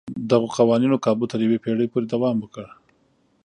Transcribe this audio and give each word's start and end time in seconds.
دغو 0.29 0.47
قوانینو 0.57 0.97
کابو 1.05 1.25
تر 1.31 1.39
یوې 1.45 1.57
پېړۍ 1.63 1.87
پورې 1.91 2.05
دوام 2.13 2.37
وکړ. 2.39 2.65